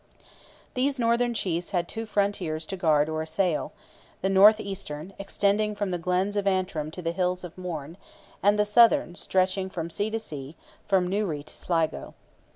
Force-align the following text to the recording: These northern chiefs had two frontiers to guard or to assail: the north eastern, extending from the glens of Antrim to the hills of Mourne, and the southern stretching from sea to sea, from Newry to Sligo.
These 0.73 0.97
northern 0.97 1.35
chiefs 1.35 1.69
had 1.69 1.87
two 1.87 2.07
frontiers 2.07 2.65
to 2.65 2.75
guard 2.75 3.07
or 3.07 3.19
to 3.19 3.21
assail: 3.23 3.71
the 4.21 4.31
north 4.31 4.59
eastern, 4.59 5.13
extending 5.19 5.75
from 5.75 5.91
the 5.91 5.99
glens 5.99 6.35
of 6.35 6.47
Antrim 6.47 6.89
to 6.89 7.03
the 7.03 7.11
hills 7.11 7.43
of 7.43 7.55
Mourne, 7.55 7.97
and 8.41 8.57
the 8.57 8.65
southern 8.65 9.13
stretching 9.13 9.69
from 9.69 9.91
sea 9.91 10.09
to 10.09 10.17
sea, 10.17 10.55
from 10.87 11.07
Newry 11.07 11.43
to 11.43 11.53
Sligo. 11.53 12.15